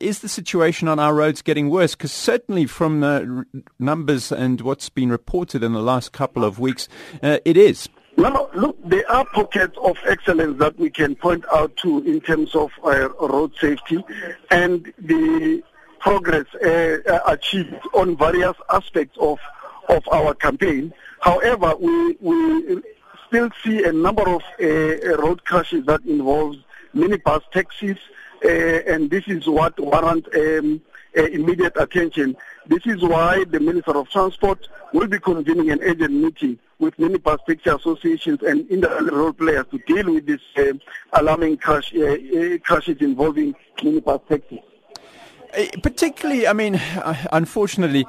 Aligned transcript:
is 0.00 0.20
the 0.20 0.28
situation 0.28 0.88
on 0.88 0.98
our 0.98 1.14
roads 1.14 1.42
getting 1.42 1.70
worse? 1.70 1.94
Because 1.94 2.12
certainly 2.12 2.66
from 2.66 3.00
the 3.00 3.44
numbers 3.78 4.32
and 4.32 4.60
what's 4.62 4.88
been 4.88 5.10
reported 5.10 5.62
in 5.62 5.72
the 5.72 5.82
last 5.82 6.12
couple 6.12 6.44
of 6.44 6.58
weeks, 6.58 6.88
uh, 7.22 7.38
it 7.44 7.56
is. 7.56 7.88
Well, 8.16 8.50
look, 8.54 8.76
there 8.84 9.08
are 9.10 9.24
pockets 9.26 9.76
of 9.82 9.96
excellence 10.06 10.58
that 10.58 10.78
we 10.78 10.90
can 10.90 11.14
point 11.14 11.44
out 11.52 11.76
to 11.78 11.98
in 12.00 12.20
terms 12.20 12.54
of 12.54 12.70
uh, 12.84 13.08
road 13.20 13.52
safety 13.60 14.04
and 14.50 14.92
the 14.98 15.62
progress 16.00 16.46
uh, 16.64 16.98
uh 17.06 17.20
achieved 17.26 17.74
on 17.92 18.16
various 18.16 18.56
aspects 18.70 19.16
of 19.20 19.38
of 19.88 20.02
our 20.10 20.34
campaign. 20.34 20.92
However, 21.20 21.74
we 21.78 22.16
we 22.20 22.82
still 23.28 23.50
see 23.62 23.84
a 23.84 23.92
number 23.92 24.28
of 24.28 24.42
uh, 24.60 25.16
road 25.22 25.44
crashes 25.44 25.86
that 25.86 26.04
involves 26.04 26.58
minibus 26.94 27.42
taxis, 27.52 27.98
and 28.42 29.10
this 29.10 29.24
is 29.26 29.46
what 29.46 29.78
warrants 29.78 30.28
um, 30.36 30.80
uh, 31.16 31.24
immediate 31.24 31.72
attention. 31.76 32.36
This 32.66 32.86
is 32.86 33.02
why 33.02 33.44
the 33.44 33.60
Minister 33.60 33.96
of 33.96 34.08
Transport 34.10 34.68
will 34.92 35.08
be 35.08 35.18
convening 35.18 35.70
an 35.70 35.80
urgent 35.82 36.12
meeting 36.12 36.58
with 36.78 36.96
minibus 36.96 37.44
taxi 37.46 37.70
associations 37.70 38.42
and 38.42 38.68
independent 38.70 39.12
role 39.12 39.32
players 39.32 39.66
to 39.70 39.78
deal 39.78 40.14
with 40.14 40.26
this 40.26 40.40
uh, 40.56 40.72
alarming 41.12 41.56
crash, 41.58 41.92
uh, 41.94 42.04
uh, 42.04 42.58
crashes 42.58 42.98
involving 43.00 43.54
minibus 43.78 44.26
taxis. 44.28 44.69
Uh, 45.56 45.66
particularly, 45.82 46.46
I 46.46 46.52
mean, 46.52 46.76
uh, 46.76 47.14
unfortunately, 47.32 48.06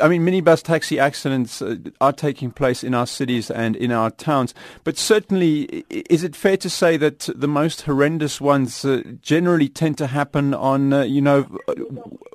I 0.00 0.08
mean, 0.08 0.22
minibus 0.22 0.62
taxi 0.62 0.98
accidents 0.98 1.62
uh, 1.62 1.76
are 2.00 2.12
taking 2.12 2.50
place 2.50 2.82
in 2.82 2.94
our 2.94 3.06
cities 3.06 3.50
and 3.50 3.76
in 3.76 3.92
our 3.92 4.10
towns. 4.10 4.54
But 4.84 4.98
certainly, 4.98 5.84
is 5.90 6.24
it 6.24 6.34
fair 6.34 6.56
to 6.56 6.70
say 6.70 6.96
that 6.96 7.28
the 7.34 7.48
most 7.48 7.82
horrendous 7.82 8.40
ones 8.40 8.84
uh, 8.84 9.02
generally 9.20 9.68
tend 9.68 9.98
to 9.98 10.06
happen 10.08 10.54
on, 10.54 10.92
uh, 10.92 11.02
you 11.02 11.20
know, 11.20 11.46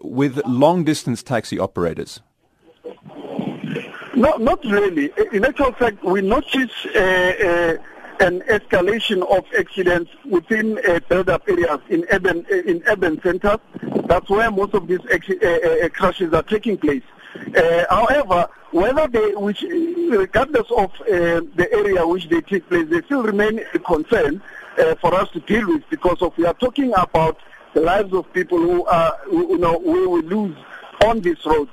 with 0.02 0.42
long 0.46 0.84
distance 0.84 1.24
taxi 1.24 1.60
operators? 1.60 2.22
No, 4.16 4.36
not 4.38 4.64
really. 4.66 5.12
In 5.32 5.46
actual 5.46 5.74
fact, 5.74 6.04
we 6.04 6.22
notice 6.22 6.72
an 8.20 8.42
escalation 8.42 9.22
of 9.30 9.46
accidents 9.58 10.12
within 10.26 10.80
uh, 10.88 11.00
build-up 11.08 11.44
areas 11.48 11.80
in 11.90 12.06
urban 12.12 12.46
in 12.50 12.84
urban 12.88 13.22
centers. 13.22 13.60
That's 14.06 14.30
where 14.30 14.50
most 14.52 14.74
of 14.74 14.88
these 14.88 15.00
uh, 15.06 15.16
uh, 15.16 15.90
crashes 15.90 16.34
are 16.34 16.44
taking 16.44 16.78
place. 16.78 17.04
Uh, 17.56 17.86
however, 17.90 18.50
whether 18.72 19.08
they, 19.08 19.36
which, 19.36 19.64
regardless 19.64 20.68
of 20.76 20.92
uh, 21.02 21.42
the 21.56 21.68
area 21.72 22.06
which 22.08 22.28
they 22.30 22.42
take 22.42 22.68
place, 22.68 22.88
they 22.90 23.02
still 23.04 23.24
remain 23.24 23.62
a 23.74 23.80
concern 23.80 24.42
uh, 24.78 24.96
for 24.96 25.14
us 25.14 25.30
to 25.32 25.40
deal 25.42 25.68
with 25.68 25.84
because 25.90 26.22
of 26.22 26.38
we 26.38 26.46
are 26.46 26.54
talking 26.56 26.94
about 26.98 27.38
the 27.74 27.82
lives 27.82 28.14
of 28.14 28.32
people 28.34 28.58
who 28.58 28.86
are, 28.86 29.18
you 29.32 29.58
know, 29.58 29.78
we 29.78 30.08
will 30.08 30.24
lose 30.24 30.58
on 31.06 31.20
these 31.22 31.46
roads, 31.46 31.72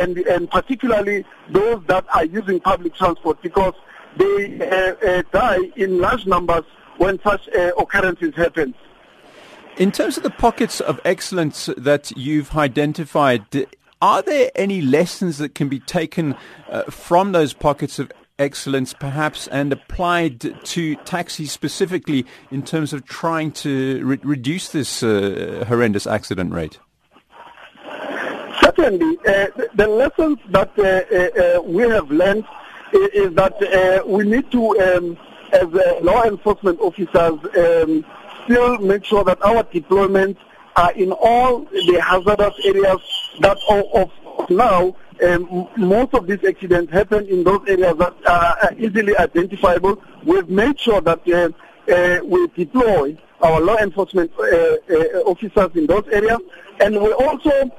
and 0.00 0.18
and 0.18 0.50
particularly 0.50 1.24
those 1.50 1.82
that 1.86 2.04
are 2.14 2.24
using 2.24 2.60
public 2.60 2.94
transport 2.94 3.40
because 3.42 3.74
they 4.16 4.58
uh, 4.60 4.94
uh, 5.06 5.22
die 5.32 5.70
in 5.76 5.98
large 5.98 6.26
numbers 6.26 6.64
when 6.98 7.20
such 7.22 7.48
uh, 7.48 7.72
occurrences 7.78 8.34
happen. 8.34 8.74
In 9.76 9.92
terms 9.92 10.16
of 10.16 10.22
the 10.22 10.30
pockets 10.30 10.80
of 10.80 11.00
excellence 11.04 11.68
that 11.76 12.10
you've 12.16 12.56
identified, 12.56 13.44
are 14.00 14.22
there 14.22 14.50
any 14.54 14.80
lessons 14.80 15.36
that 15.38 15.54
can 15.54 15.68
be 15.68 15.80
taken 15.80 16.34
uh, 16.70 16.84
from 16.84 17.32
those 17.32 17.52
pockets 17.52 17.98
of 17.98 18.10
excellence 18.38 18.94
perhaps 18.94 19.48
and 19.48 19.72
applied 19.72 20.40
to 20.64 20.94
taxis 20.96 21.52
specifically 21.52 22.24
in 22.50 22.62
terms 22.62 22.92
of 22.92 23.04
trying 23.06 23.50
to 23.50 24.04
re- 24.04 24.18
reduce 24.22 24.68
this 24.68 25.02
uh, 25.02 25.64
horrendous 25.68 26.06
accident 26.06 26.52
rate? 26.52 26.78
Certainly. 28.62 29.18
Uh, 29.26 29.46
the 29.74 29.86
lessons 29.86 30.38
that 30.50 30.74
we 31.66 31.82
have 31.82 32.10
learned 32.10 32.46
is 32.92 33.34
that 33.34 33.54
uh, 33.62 34.06
we 34.06 34.24
need 34.24 34.50
to, 34.52 34.78
um, 34.80 35.18
as 35.52 35.64
uh, 35.74 35.98
law 36.02 36.22
enforcement 36.24 36.80
officers, 36.80 37.38
um, 37.56 38.04
still 38.44 38.78
make 38.78 39.04
sure 39.04 39.24
that 39.24 39.42
our 39.42 39.64
deployments 39.64 40.38
are 40.76 40.92
in 40.92 41.10
all 41.12 41.60
the 41.64 42.00
hazardous 42.00 42.54
areas 42.64 43.00
that 43.40 43.58
of, 43.68 44.10
now 44.50 44.94
um, 45.24 45.68
most 45.76 46.14
of 46.14 46.26
these 46.26 46.44
accidents 46.44 46.92
happen 46.92 47.26
in 47.26 47.42
those 47.42 47.60
areas 47.66 47.96
that 47.96 48.14
are 48.26 48.72
easily 48.78 49.16
identifiable. 49.16 50.02
We've 50.24 50.48
made 50.48 50.78
sure 50.78 51.00
that 51.00 51.26
uh, 51.28 51.92
uh, 51.92 52.20
we 52.24 52.46
deploy 52.48 53.16
our 53.40 53.60
law 53.60 53.76
enforcement 53.76 54.30
uh, 54.38 54.44
uh 54.44 55.20
officers 55.26 55.70
in 55.74 55.86
those 55.86 56.04
areas, 56.10 56.38
and 56.80 57.00
we 57.00 57.12
also 57.12 57.70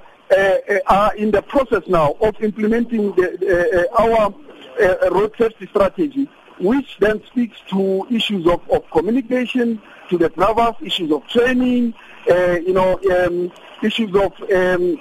are 0.88 1.16
in 1.16 1.32
the 1.32 1.42
process 1.42 1.84
now 1.88 2.12
of 2.22 2.36
implementing 2.44 3.14
the, 3.14 3.88
our 3.98 4.34
a, 4.80 5.12
road 5.12 5.34
safety 5.38 5.68
strategy, 5.68 6.30
which 6.60 6.98
then 7.00 7.24
speaks 7.28 7.58
to 7.70 8.08
issues 8.10 8.48
of, 8.48 8.62
of 8.70 8.90
communication 8.92 9.82
to 10.10 10.18
the 10.18 10.30
drivers, 10.30 10.76
issues 10.82 11.12
of 11.12 11.28
training, 11.28 11.94
uh, 12.30 12.58
you 12.66 12.74
know, 12.74 13.00
um, 13.12 13.52
issues 13.84 14.16
of 14.16 14.34
um, 14.52 15.00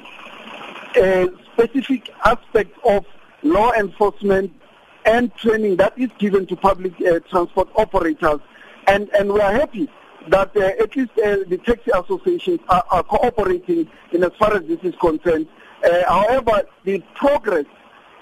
specific 1.52 2.10
aspects 2.24 2.78
of 2.84 3.04
law 3.42 3.72
enforcement 3.72 4.52
and 5.04 5.34
training 5.36 5.76
that 5.76 5.96
is 5.98 6.10
given 6.18 6.46
to 6.46 6.56
public 6.56 6.92
uh, 7.00 7.20
transport 7.30 7.68
operators. 7.76 8.40
And, 8.88 9.08
and 9.10 9.32
we 9.32 9.40
are 9.40 9.52
happy 9.52 9.88
that 10.28 10.56
uh, 10.56 10.82
at 10.82 10.94
least 10.96 11.12
uh, 11.18 11.38
the 11.48 11.60
taxi 11.64 11.90
associations 11.94 12.60
are, 12.68 12.84
are, 12.90 13.02
cooperating 13.04 13.88
in 14.12 14.24
as 14.24 14.32
far 14.38 14.54
as 14.56 14.66
this 14.66 14.80
is 14.82 14.94
concerned. 14.96 15.46
Uh, 15.84 16.02
however, 16.08 16.64
the 16.84 17.02
progress 17.14 17.66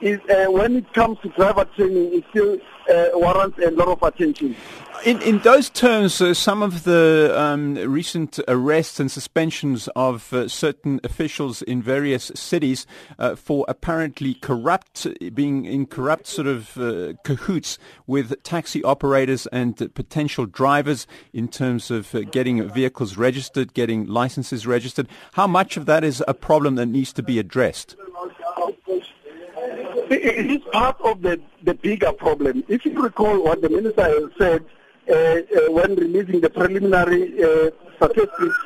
is 0.00 0.20
uh, 0.30 0.50
when 0.50 0.76
it 0.76 0.92
comes 0.92 1.18
to 1.22 1.28
driver 1.30 1.64
training, 1.76 2.14
it 2.14 2.24
still 2.30 2.58
uh, 2.90 3.08
warrants 3.14 3.58
a 3.58 3.70
lot 3.70 3.88
of 3.88 4.02
attention. 4.02 4.56
In, 5.04 5.20
in 5.22 5.38
those 5.40 5.68
terms, 5.68 6.20
uh, 6.20 6.32
some 6.32 6.62
of 6.62 6.84
the 6.84 7.34
um, 7.36 7.74
recent 7.74 8.38
arrests 8.48 9.00
and 9.00 9.10
suspensions 9.10 9.88
of 9.96 10.32
uh, 10.32 10.48
certain 10.48 11.00
officials 11.04 11.62
in 11.62 11.82
various 11.82 12.30
cities 12.34 12.86
uh, 13.18 13.34
for 13.34 13.66
apparently 13.68 14.34
corrupt, 14.34 15.06
being 15.34 15.66
in 15.66 15.86
corrupt 15.86 16.26
sort 16.26 16.46
of 16.46 16.78
uh, 16.78 17.14
cahoots 17.22 17.78
with 18.06 18.42
taxi 18.44 18.82
operators 18.82 19.46
and 19.48 19.76
potential 19.94 20.46
drivers 20.46 21.06
in 21.32 21.48
terms 21.48 21.90
of 21.90 22.14
getting 22.30 22.66
vehicles 22.70 23.16
registered, 23.16 23.74
getting 23.74 24.06
licenses 24.06 24.66
registered. 24.66 25.08
How 25.32 25.46
much 25.46 25.76
of 25.76 25.86
that 25.86 26.04
is 26.04 26.22
a 26.26 26.34
problem 26.34 26.76
that 26.76 26.86
needs 26.86 27.12
to 27.14 27.22
be 27.22 27.38
addressed? 27.38 27.96
It 30.14 30.50
is 30.50 30.62
part 30.72 31.00
of 31.00 31.22
the, 31.22 31.40
the 31.62 31.74
bigger 31.74 32.12
problem. 32.12 32.64
If 32.68 32.84
you 32.84 33.00
recall 33.00 33.42
what 33.42 33.62
the 33.62 33.68
minister 33.68 34.30
said 34.38 34.64
uh, 35.08 35.12
uh, 35.12 35.72
when 35.72 35.94
releasing 35.96 36.40
the 36.40 36.50
preliminary 36.50 37.42
uh, 37.42 37.70
statistics 37.96 38.56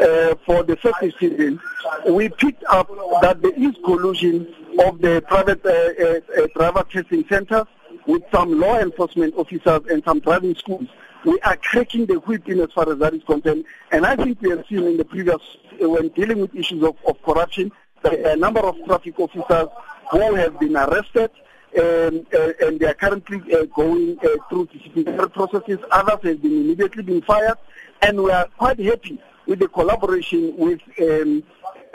uh, 0.00 0.34
for 0.44 0.62
the 0.62 0.76
festive 0.76 1.12
season, 1.20 1.60
we 2.08 2.28
picked 2.28 2.64
up 2.64 2.88
that 3.22 3.42
there 3.42 3.52
is 3.52 3.74
collusion 3.84 4.52
of 4.80 5.00
the 5.00 5.22
private 5.28 5.64
uh, 5.64 6.42
uh, 6.42 6.46
driver 6.56 6.84
testing 6.90 7.24
centers 7.28 7.66
with 8.06 8.22
some 8.32 8.58
law 8.58 8.78
enforcement 8.78 9.34
officers 9.36 9.80
and 9.90 10.02
some 10.04 10.20
driving 10.20 10.54
schools. 10.54 10.88
We 11.24 11.40
are 11.40 11.56
cracking 11.56 12.06
the 12.06 12.16
whip 12.20 12.48
in 12.48 12.60
as 12.60 12.72
far 12.72 12.90
as 12.90 12.98
that 12.98 13.14
is 13.14 13.22
concerned. 13.24 13.64
And 13.92 14.04
I 14.04 14.16
think 14.16 14.42
we 14.42 14.50
have 14.50 14.64
seen 14.68 14.84
in 14.84 14.96
the 14.96 15.04
previous, 15.04 15.40
when 15.80 16.08
dealing 16.08 16.40
with 16.40 16.54
issues 16.54 16.82
of, 16.82 16.96
of 17.06 17.22
corruption, 17.22 17.72
a 18.04 18.36
number 18.36 18.60
of 18.60 18.76
traffic 18.84 19.18
officers 19.18 19.68
who 20.10 20.34
have 20.34 20.58
been 20.58 20.76
arrested 20.76 21.30
um, 21.78 22.26
uh, 22.32 22.52
and 22.60 22.78
they 22.78 22.86
are 22.86 22.94
currently 22.94 23.40
uh, 23.52 23.64
going 23.64 24.18
uh, 24.22 24.28
through 24.48 24.66
disciplinary 24.66 25.28
processes. 25.30 25.78
Others 25.90 26.18
have 26.22 26.42
been 26.42 26.52
immediately 26.52 27.02
been 27.02 27.22
fired, 27.22 27.58
and 28.02 28.22
we 28.22 28.30
are 28.30 28.46
quite 28.56 28.78
happy 28.78 29.20
with 29.46 29.58
the 29.58 29.68
collaboration 29.68 30.54
with 30.56 30.80
um, 31.00 31.42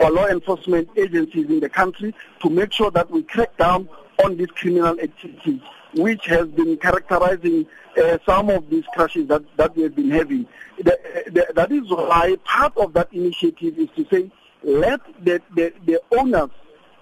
our 0.00 0.10
law 0.10 0.26
enforcement 0.26 0.88
agencies 0.96 1.46
in 1.46 1.60
the 1.60 1.68
country 1.68 2.14
to 2.42 2.50
make 2.50 2.72
sure 2.72 2.90
that 2.90 3.10
we 3.10 3.22
crack 3.22 3.56
down 3.56 3.88
on 4.24 4.36
these 4.36 4.48
criminal 4.48 4.98
activities, 5.00 5.60
which 5.94 6.26
has 6.26 6.46
been 6.48 6.76
characterizing 6.76 7.66
uh, 8.02 8.18
some 8.26 8.50
of 8.50 8.68
these 8.70 8.84
crashes 8.94 9.26
that, 9.28 9.42
that 9.56 9.74
we 9.76 9.82
have 9.82 9.96
been 9.96 10.10
having. 10.10 10.46
The, 10.78 10.98
the, 11.26 11.46
that 11.54 11.72
is 11.72 11.88
why 11.88 12.36
part 12.44 12.76
of 12.76 12.92
that 12.92 13.12
initiative 13.12 13.78
is 13.78 13.88
to 13.96 14.06
say, 14.10 14.30
let 14.62 15.00
the, 15.24 15.40
the, 15.54 15.72
the 15.86 16.00
owners 16.16 16.50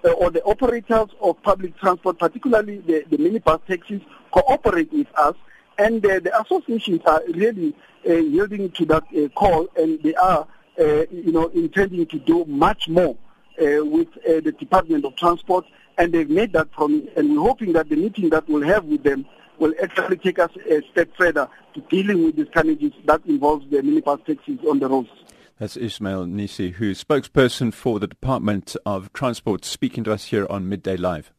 uh, 0.04 0.10
or 0.12 0.30
the 0.30 0.42
operators 0.44 1.08
of 1.20 1.42
public 1.42 1.76
transport, 1.78 2.18
particularly 2.18 2.78
the, 2.78 3.04
the 3.10 3.16
minibus 3.16 3.60
taxis, 3.66 4.02
cooperate 4.30 4.92
with 4.92 5.08
us. 5.16 5.34
And 5.78 6.04
uh, 6.04 6.20
the 6.20 6.40
associations 6.40 7.00
are 7.06 7.22
really 7.34 7.74
uh, 8.08 8.12
yielding 8.12 8.70
to 8.72 8.84
that 8.86 9.04
uh, 9.16 9.28
call, 9.28 9.68
and 9.76 10.02
they 10.02 10.14
are, 10.14 10.46
uh, 10.80 11.04
you 11.10 11.32
know, 11.32 11.48
intending 11.48 12.06
to 12.06 12.18
do 12.18 12.44
much 12.46 12.88
more 12.88 13.16
uh, 13.60 13.84
with 13.84 14.08
the 14.24 14.54
Department 14.58 15.04
of 15.04 15.16
Transport. 15.16 15.64
And 15.96 16.12
they've 16.12 16.30
made 16.30 16.52
that 16.52 16.70
promise, 16.70 17.08
and 17.16 17.30
we're 17.30 17.42
hoping 17.42 17.72
that 17.72 17.88
the 17.88 17.96
meeting 17.96 18.30
that 18.30 18.48
we'll 18.48 18.62
have 18.62 18.84
with 18.84 19.02
them 19.02 19.26
will 19.58 19.74
actually 19.82 20.16
take 20.16 20.38
us 20.38 20.50
a 20.70 20.80
step 20.92 21.10
further 21.16 21.48
to 21.74 21.80
dealing 21.82 22.24
with 22.24 22.36
these 22.36 22.46
carnages 22.54 22.92
that 23.04 23.20
involves 23.26 23.68
the 23.70 23.78
minibus 23.78 24.24
taxis 24.24 24.58
on 24.68 24.78
the 24.78 24.88
roads. 24.88 25.10
That's 25.58 25.76
Ismail 25.76 26.26
Nisi, 26.26 26.70
who's 26.70 27.02
spokesperson 27.02 27.75
for 27.75 27.99
the 27.99 28.06
Department 28.06 28.76
of 28.87 29.12
Transport, 29.12 29.64
speaking 29.64 30.05
to 30.05 30.12
us 30.12 30.26
here 30.26 30.46
on 30.49 30.69
Midday 30.69 30.96
Live. 30.96 31.32